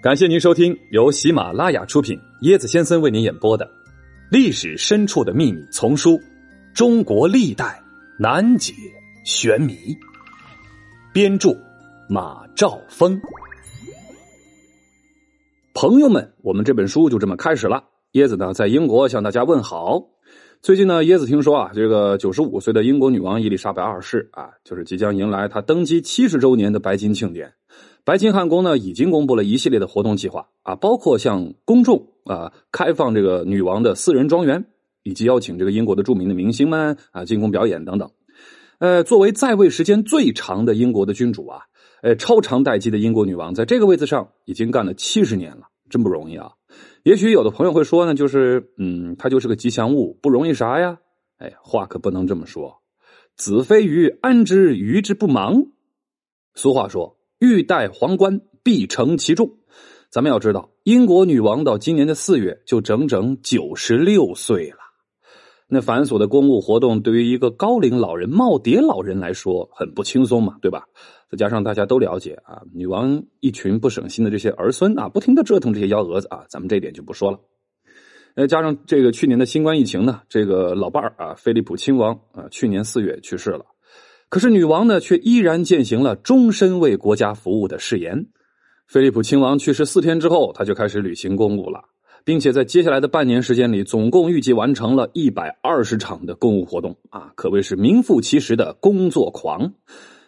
[0.00, 3.66] 感谢您收听由喜马拉雅出品、椰子先生为您演播的
[4.30, 6.12] 《历史深处的秘密》丛书
[6.72, 7.82] 《中国历代
[8.16, 8.72] 难解
[9.24, 9.72] 玄谜》，
[11.12, 11.50] 编著
[12.08, 13.20] 马兆峰。
[15.74, 17.82] 朋友们，我们这本书就这么开始了。
[18.12, 20.00] 椰子呢，在英国向大家问好。
[20.62, 27.52] 最近呢，椰子听说啊，这个九十五岁的英国女王伊丽莎白二世啊，就是即将迎来她登基七十周年的白金庆典。
[28.08, 34.64] 白金汉宫呢，已经公布了一系列的活动计划啊，包括向公众啊开放这个女王的私人庄园，
[35.02, 38.10] 以及邀请这个英国的著名的明星们啊进宫表演等等。
[38.78, 41.60] 呃，作为在位时间最长的英国的君主啊，
[42.00, 46.52] 呃，超长待机的英国女王，在这个位置上已经干了七十年了，真不容易啊。
[47.02, 50.96] 也许有的朋友会说呢，就是嗯，她就是个吉祥物，不容易啥呀？
[51.36, 52.80] 哎，话可不能这么说。
[53.36, 55.66] 子非鱼，安知鱼之不忙？
[56.54, 57.17] 俗话说。
[57.38, 59.58] 欲戴皇冠，必承其重。
[60.10, 64.78] 咱们要知道，英国女王到今年的四月就整整九十六岁了。
[65.68, 70.84] 那繁琐的公务活动，对于一个高龄老人、耄耋老人来说，很不轻松嘛，对吧？
[71.30, 77.38] 再加上大家都了解啊，女王一群不省心的这些儿孙啊，不停的折腾这些幺蛾子啊，咱们这点就不说了。
[78.34, 83.64] 再，加上这个去年的新冠疫情呢，这个老伴儿啊，菲利普亲王啊，去年四月去世了。
[84.28, 88.26] 可是女王呢，却依然践行了终身为国家服务的誓言。
[88.86, 91.80] 菲利普亲王去世四天之后，他就开始履行公务了，
[92.24, 99.72] 并且在接下来的半年时间里，总共预计完成了一百二十场的公务活动啊，可谓是名副其实的工作狂。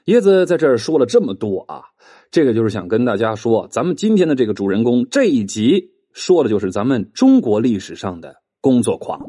[0.06, 1.82] 椰子在这儿说了这么多啊，
[2.30, 9.20] 这个就是想跟大家说，咱们今天的这个主人公这一集说的就是咱们中国历史上的工作狂。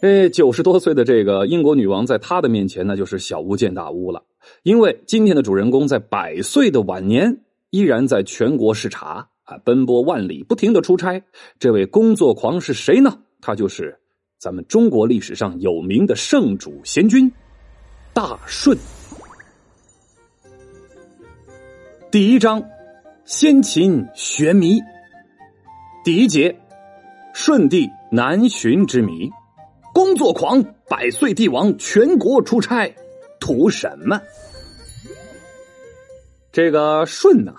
[0.00, 4.24] 哎，九十多岁的这个英国女王，在她的面前呢，就是小巫见大巫了。
[4.62, 11.22] 因为今天的主人公在百岁的晚年，依然在全国视察啊，奔波万里，不停的出差。
[11.58, 13.18] 这位工作狂是谁呢？
[13.42, 13.94] 他就是
[14.38, 17.30] 咱们中国历史上有名的圣主贤君
[18.14, 18.78] 大顺。
[22.10, 22.62] 第一章，
[23.26, 24.78] 先秦玄谜。
[26.02, 26.58] 第一节，
[27.34, 29.30] 舜帝南巡之谜。
[30.10, 32.92] 工作狂，百岁帝王全国出差，
[33.38, 34.20] 图什么？
[36.50, 37.54] 这个舜呐，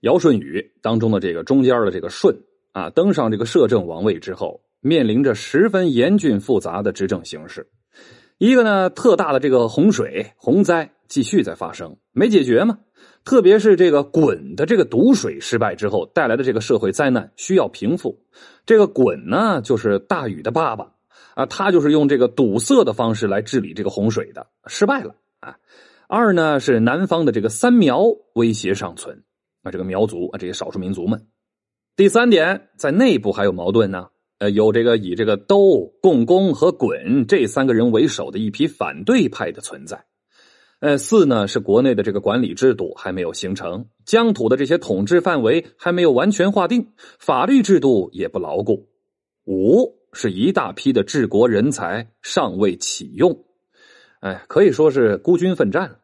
[0.00, 2.30] 尧舜禹当中的这个中间的这个舜
[2.72, 7.66] 啊，登上这个摄政王位之后，面临着十分严峻复杂的执政形势。
[8.36, 12.80] 一个呢，特大的这个洪水洪灾继续在发生，没解决嘛。
[13.24, 18.20] 特别是这个鲧的这个毒水失败之后带来的这个社会灾难需要平复。
[18.66, 20.90] 这个鲧呢，就是大禹的爸爸。
[21.34, 25.56] 啊，他就是用这个堵塞的方式来治理这个洪水的，失败了啊。
[26.06, 29.24] 二呢是南方的这个三苗威胁尚存，
[29.62, 31.26] 啊，这个苗族啊这些少数民族们。
[31.96, 34.08] 第三点，在内部还有矛盾呢，
[34.38, 40.04] 呃，有这个以这个兜、共工和鲧这三个人为首的一批反对派的存在。
[40.80, 48.88] 呃，四呢是国内的这个管理制度还没有形成，疆土的这些统治范围还没有完全划定，法律制度也不牢固。
[49.46, 50.03] 五。
[50.14, 53.44] 是一大批的治国人才尚未启用，
[54.20, 56.00] 哎，可以说是孤军奋战。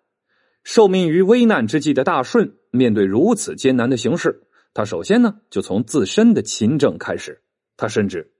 [0.63, 4.43] 受命于危难之际的大顺，面对如此艰难的形势，
[4.75, 7.41] 他首先呢就从自身的勤政开始。
[7.79, 8.31] 他深知，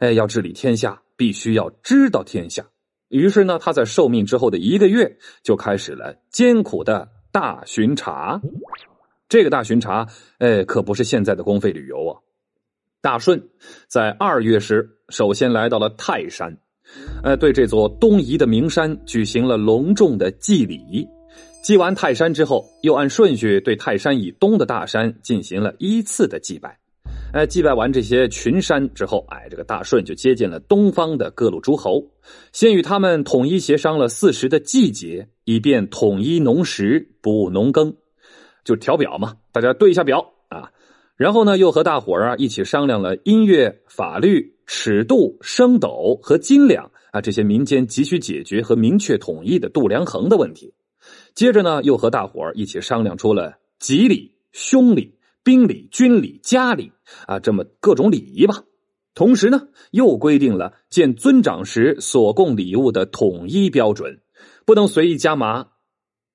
[0.00, 2.66] 哎，要治理天下，必须要知道天下。
[3.08, 8.40] 于是呢，他在受命之后的一个月，就开始了艰苦的大巡查。
[9.28, 12.18] 这个大巡查，哎，可不是现在的公费旅游啊。
[13.00, 13.42] 大顺
[13.88, 14.88] 在二月时。
[15.10, 16.54] 首先来到了泰山，
[17.22, 21.08] 呃，对这座东夷的名山举行了隆重的祭礼。
[21.62, 26.78] 祭完泰山之后，又按顺序对泰山以东的大山进行了依次的祭拜。
[27.32, 32.04] 哎，祭拜完这些群山之后，哎，这个大顺就接见了东方的各路诸侯，
[32.52, 37.96] 先与他们统一协商了四时的季节，以便统一农时，补农耕，
[38.62, 40.34] 就调表嘛，大家对一下表。
[41.18, 44.54] 然后呢，又和大伙儿啊一起商量了音乐、法律。
[44.70, 50.74] 尺度、升斗和斤两啊，这些民间急需解决和明确统一的度量衡的问题。
[51.34, 56.92] 接着呢，又和大伙儿一起商量出了吉礼、凶礼、兵礼、军礼、家礼
[57.26, 58.62] 啊，这么各种礼仪吧。
[59.14, 64.20] 同时呢，又规定了见尊长时所供礼物的统一标准，
[64.66, 65.68] 不能随意加码，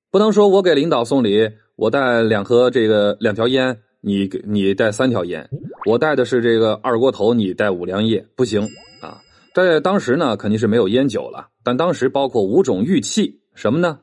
[0.09, 3.82] 不能说我给领导送礼，我带两盒这个两条烟。
[4.05, 5.49] 你你带三条烟，
[5.85, 8.67] 我带的是这个二锅头，你带五粮液，不行
[9.01, 9.21] 啊！
[9.53, 14.01] 在当时呢，肯定是没有烟酒了，但当时包括五种玉器，什么呢？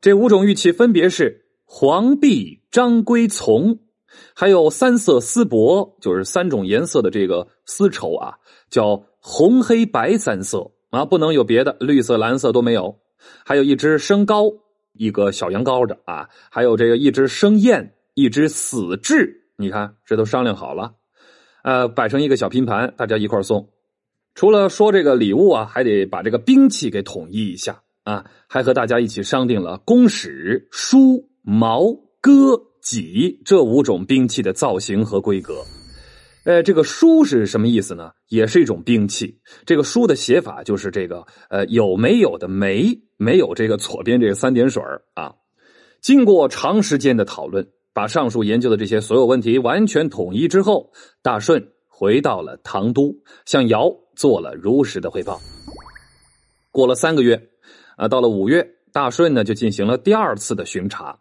[0.00, 3.80] 这五种玉器分别是黄璧、张龟、从、
[4.34, 8.34] 还有三色丝帛，就是三种颜色的这个丝绸啊，
[8.70, 12.96] 叫红黑白三色啊，不能有别的，绿色、蓝色都没有。
[13.44, 14.60] 还有一只生羔，
[14.92, 20.92] 一个小羊羔的啊，还有这个一只生燕，一只死雉，你看这都商量好了，
[21.62, 23.70] 呃，摆成一个小拼盘，大家一块送。
[24.34, 35.64] 除了说这个礼物啊，还得把这个兵器给统一一下啊，还和大家一起商定了弓矢、书、矛、戈、戟这五种兵器的造型和规格。
[36.44, 38.10] 呃，这个书是什么意思呢？
[38.30, 39.38] 也是一种兵器。
[39.64, 44.82] 这个书的写法就是这个呃有没有的没，没有这个左边这个三点水
[45.14, 45.32] 啊。
[46.00, 47.68] 经过长时间的讨论，
[47.98, 53.12] 把上述研究的这些所有问题完全统一之后，大顺回到了唐都，
[53.44, 53.92] 向尧。
[54.14, 55.40] 做了如实的汇报。
[56.70, 57.40] 过了三个月，
[57.96, 61.18] 啊，到了五月，大顺呢就进行了第二次的巡查。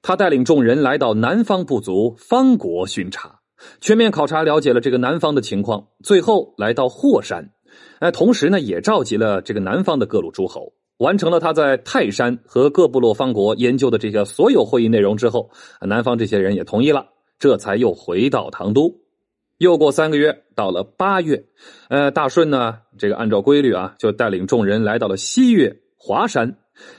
[0.00, 3.40] 他带领众人来到南方部族方国巡查，
[3.80, 5.88] 全面考察了解了这个南方的情况。
[6.04, 7.50] 最后来到霍山，
[7.98, 10.72] 哎，同时呢也召集了这个南方的各路诸侯，
[11.02, 15.50] 完成了他在泰山和各部落方国研究的这个所有会议内容之后，
[15.80, 17.08] 南方这些人也同意了，
[17.40, 19.00] 这才又回到唐都。
[19.58, 21.44] 又过三个月，到了八月，
[21.88, 26.56] 呃，大顺呢，这个按照规律啊，就带领众人来到了西岳华山，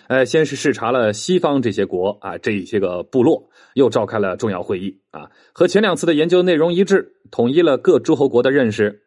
[0.08, 9.03] 呃，先是视察了西方这些国啊，这一些个部落，又召开了重要会议啊，和前两次的研究内容一致，统一了各诸侯国的认识。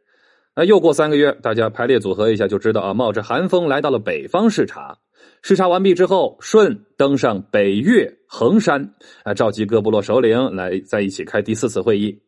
[0.59, 4.97] 那，又过三个月，大家排列组合一下就知道啊，冒着寒风来到了北方视察，
[5.43, 12.19] 视察完毕之后，顺登上北岳衡山，啊，召集各部落首领来在一起开第四次会议。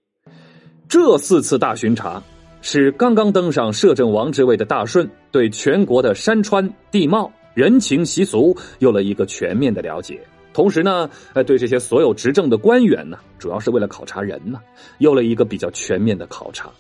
[0.90, 2.22] 这四次大巡查，
[2.60, 10.20] 使刚刚登上摄政王之位的大顺对全国的山川地貌、人情习俗有了一个全面的了解。
[10.52, 14.60] 同时呢，呃，对这些所有执政的官员呢，主要是为了考察人呢，
[14.98, 16.70] 有了一个比较全面的考察。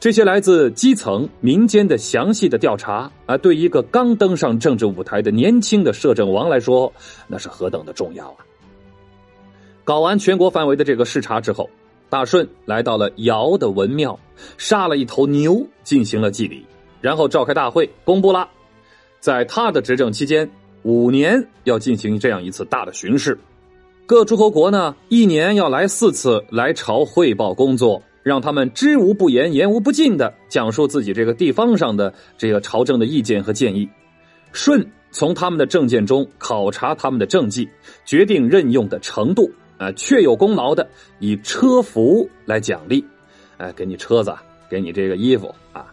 [0.00, 6.92] 这些来自基层民间的详细的调查啊，对一个刚登上政治舞台的年轻的摄政王来说，
[7.26, 8.36] 那是何等的重要啊！
[9.82, 11.68] 搞完全国范围的这个视察之后。
[12.10, 14.18] 大顺来到了尧的文庙，
[14.56, 16.64] 杀了一头牛，进行了祭礼，
[17.02, 18.48] 然后召开大会，公布了，
[19.20, 20.50] 在他的执政期间，
[20.84, 23.38] 五年要进行这样一次大的巡视，
[24.06, 33.88] 各诸侯国呢，一年要来四次来朝汇报工作，让他们知无不言，言无不尽的讲述自己这个地方上的这个朝政的意见和建议。
[34.52, 37.66] 舜从他们的政见中考察他们的政绩，
[38.04, 39.50] 决定任用的程度。
[39.78, 40.86] 啊，确有功劳的
[41.20, 43.04] 以车服来奖励，
[43.58, 44.34] 哎，给你车子，
[44.68, 45.86] 给你这个衣服啊。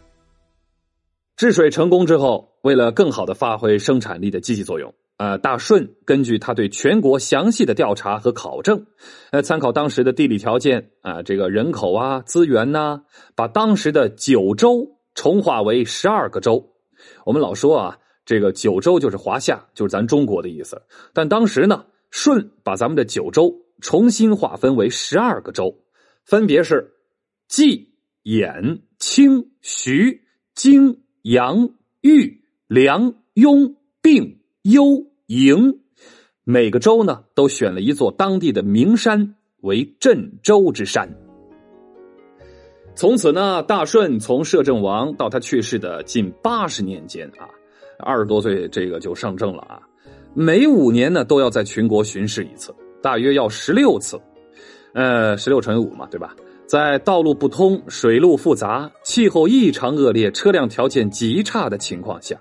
[1.38, 8.86] 治水成功之后，为了更好的发挥生产力的积极作用，啊，大顺根据他对全国详细的调查和考证，
[9.32, 13.02] 呃，参考当时的地理条件啊，这个人口啊，资源呐，
[13.36, 16.74] 把当时的九州重划为十二个州。
[17.26, 20.82] 我们老说啊，这个九州就是华夏，就是咱中国的意思。
[21.14, 23.62] 但当时呢，舜把咱们的九州。
[23.82, 25.84] 重新划分为十二个州，
[26.24, 26.94] 分别是
[27.50, 27.90] 冀、
[28.24, 30.22] 兖、青、徐、
[30.56, 35.80] 荆、扬、豫、梁、雍、并、幽、营。
[36.44, 41.08] 每个州呢，都选了一座当地的名山为镇州之山。
[42.96, 47.46] 从此呢，大顺从摄政王到他去世的近八十年间啊，
[48.00, 49.80] 二十多岁这个就上政了啊，
[50.34, 52.74] 每五年呢都要在全国巡视一次。
[53.04, 54.20] 大约要十六次，
[54.96, 56.36] 呃，十六乘以五嘛，对吧？
[56.66, 62.36] 在道路不通、水路复杂、气候异常恶劣、车辆条件极差的情况下，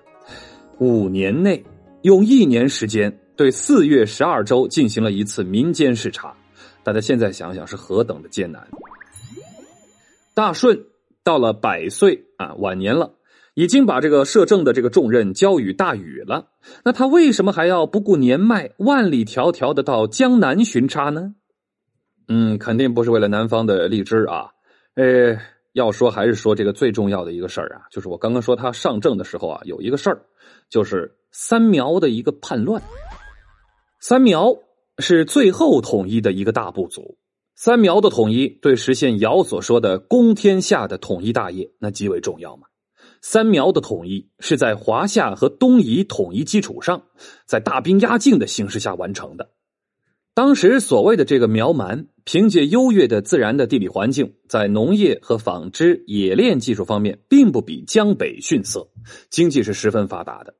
[0.78, 1.62] 五年内
[2.04, 6.36] 用一年时间对四月十二州进行了一次民间视察。
[6.82, 8.68] 大家现在想想是何等的艰难。
[10.34, 10.84] 大顺
[11.22, 13.14] 到了百岁啊，晚年了。
[13.54, 16.48] 已经把这个摄政的这个重任交与大禹了，
[16.84, 21.34] 那他为什么还要不顾年迈，万里迢迢的到江南巡查呢？
[22.28, 24.50] 嗯，肯定不是为了南方的荔枝啊。
[24.96, 25.38] 呃，
[25.72, 30.20] 要说还是说这个最重要的一个事儿啊，就是我刚刚说他上政的时候啊，有一个事儿，
[30.68, 32.80] 就是三苗的一个叛乱。
[34.00, 34.54] 三苗
[34.98, 37.18] 是最后统一的一个大部族，
[37.56, 42.68] 三苗的统一对实现尧所说的公天下的统一大业，那极为重要嘛。
[43.20, 47.02] 三苗的统一是在华夏和东夷统一基础上，
[47.46, 49.50] 在大兵压境的形势下完成的。
[50.34, 58.88] 当时所谓的这个苗蛮，凭借优越的自然的地理环境，在农业和纺织冶炼技术方面，并不比江北逊色，
[59.30, 60.54] 经济是十分发达的。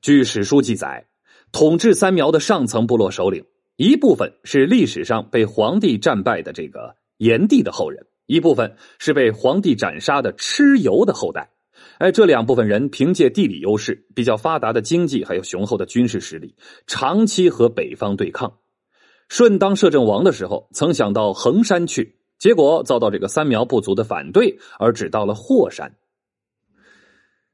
[0.00, 1.06] 据史书记载，
[1.52, 3.44] 统治三苗的上层部落首领
[3.76, 11.50] 一部分是历史上被皇帝战败的这个炎帝的后人，一部分是被皇帝斩杀的蚩尤的后代。
[11.98, 16.54] 哎，这两部分人凭借地理优势、比较发达的经济，还有雄厚的军事实力，
[16.86, 18.58] 长期和北方对抗。
[19.28, 25.96] 舜当摄政王的时候，曾想到衡山去，结果遭到这个三苗部族的反对，而只到了霍山。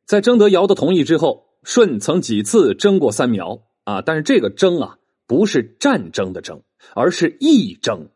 [0.05, 6.63] 在征得尧的同意之后，舜曾几次征过三苗啊，但是这个征啊，不是战争的征，
[6.95, 8.09] 而是义征。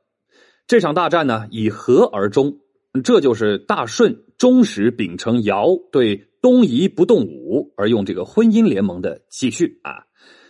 [0.66, 2.58] 这场大战呢，以和而终。
[3.02, 10.06] 这就是大舜忠实秉承尧对东夷不动武而用这个婚姻联盟的继续啊。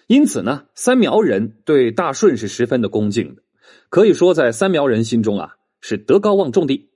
[0.07, 3.43] 因此呢，三苗人对大舜是十分的恭敬的，
[3.89, 6.91] 可以说在三苗人心中啊是德高望重的。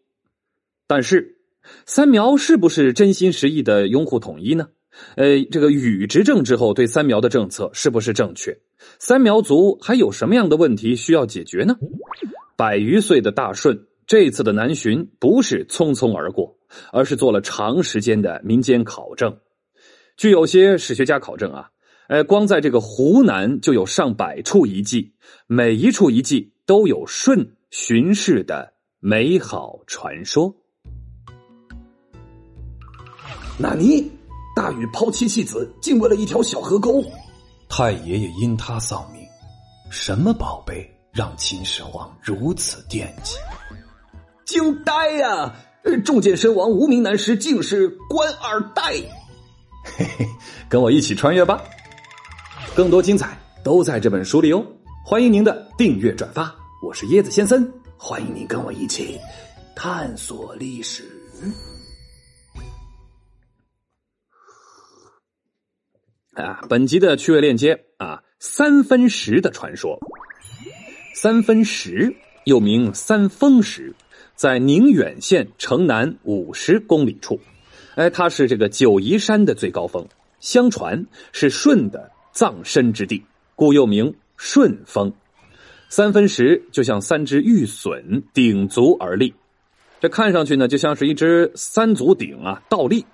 [0.86, 1.38] 但是，
[1.86, 4.68] 三苗是不是真心实意的拥护统一呢？
[5.16, 8.56] 呃，这个禹执政之后对三苗的政策是不是正确？
[8.98, 11.76] 三苗族还有什么样的问题需要解决呢？
[12.56, 16.56] 百余岁的大舜这次的南巡不是匆匆而过，
[16.92, 19.38] 而是做了长时间的民间考证。
[20.16, 21.70] 据有些史学家考证啊。
[22.08, 25.12] 呃，光在这个湖南就有上百处遗迹，
[25.46, 30.56] 每一处遗迹都有舜巡视的美好传说。
[33.58, 34.10] 纳尼？
[34.58, 37.00] 大禹抛妻弃子，竟为了一条小河沟？
[37.68, 39.22] 太爷爷因他丧命，
[39.88, 43.36] 什么宝贝让秦始皇如此惦记？
[44.44, 45.54] 惊呆呀！
[46.04, 48.94] 重见身亡无名男尸，竟是官二代。
[49.84, 50.26] 嘿嘿，
[50.68, 51.62] 跟我一起穿越吧。
[52.74, 54.60] 更多精彩都在这本书里哦！
[55.06, 59.20] 欢迎您的订阅转发，我是椰子先生，欢迎您跟我一起
[59.76, 61.04] 探索历史。
[66.68, 69.98] 本集的趣味链接啊，三分石的传说。
[71.14, 73.94] 三分石又名三峰石，
[74.34, 77.38] 在宁远县城南五十公里处。
[77.94, 80.06] 哎，它是这个九嶷山的最高峰，
[80.40, 82.10] 相传是舜的。
[82.30, 83.24] 葬身之地，
[83.56, 85.12] 故又名舜峰。
[85.88, 89.34] 三分石就像三只玉笋顶足而立，
[90.00, 93.04] 这看上去呢，就像是一只三足鼎啊倒立。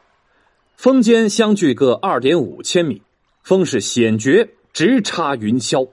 [0.76, 3.00] 峰间相距各二点五千米，
[3.44, 5.86] 峰势险绝，直插云霄。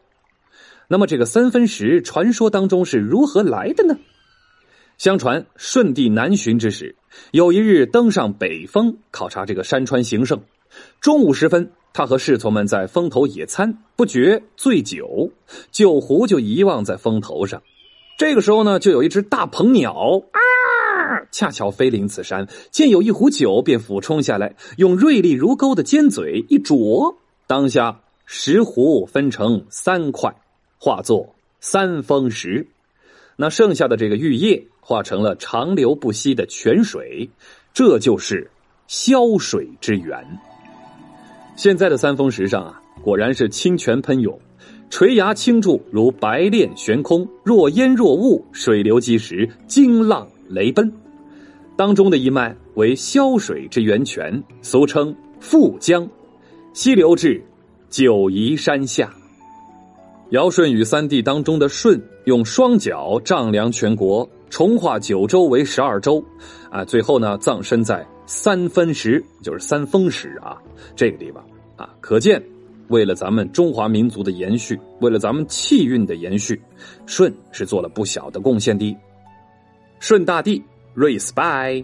[0.88, 3.98] 那么，这个三分石传说当中是如何来的呢？
[4.98, 6.96] 相传舜帝南巡之时，
[7.32, 10.42] 有一日登上北峰考察这个山川形胜，
[11.02, 11.70] 中午时分。
[11.94, 15.30] 他和侍从们在峰头野餐，不觉醉酒，
[15.72, 17.62] 酒壶就遗忘在峰头上。
[18.18, 19.94] 这个时候呢，就有一只大鹏鸟
[20.32, 20.40] 啊，
[21.34, 27.18] 恰巧飞临此山，见有一壶酒，便俯冲下来，用锐利如钩的尖嘴一啄，
[27.52, 30.34] 当下石湖分成三块，
[30.80, 32.66] 化作三峰石。
[33.36, 37.30] 那剩下的这个玉液化成了长流不息的泉水，
[37.74, 38.50] 这就是
[38.88, 40.26] 潇水之源。
[41.58, 44.40] 现在的三峰石上啊，果然是清泉喷涌，
[44.90, 50.90] 垂崖倾注如白练悬空，若烟若雾，水流击石，惊浪雷奔。
[51.76, 56.10] 当中的一脉为潇水之源泉，俗称富江，
[56.74, 57.44] 溪流至
[57.90, 59.14] 九夷山下。
[60.30, 66.24] 尧舜禹三帝当中的舜，用双脚丈量全国，重划九州为十二州，
[66.70, 70.58] 啊，最后呢，葬身在三分石，就是三峰石啊，
[70.96, 71.44] 这个地方。
[71.76, 72.42] 啊，可见，
[72.88, 76.62] 为了咱们中华民族的延续，为了咱们气运的延续，
[77.06, 78.96] 舜是做了不小的贡献的。
[80.00, 80.64] 舜大帝
[80.96, 81.84] ，respect。